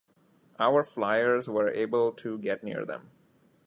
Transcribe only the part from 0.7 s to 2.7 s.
flyers were able to get